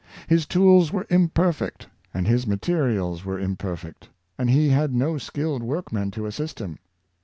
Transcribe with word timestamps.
His 0.27 0.47
tools 0.47 0.91
were 0.91 1.05
imperfect, 1.11 1.85
and 2.11 2.25
his 2.25 2.47
materials 2.47 3.23
were 3.23 3.37
imperfect; 3.39 4.09
and 4.35 4.49
he 4.49 4.69
had 4.69 4.95
no 4.95 5.19
skilled 5.19 5.61
workmen 5.61 6.09
to 6.09 6.25
assist 6.25 6.57
him. 6.57 6.79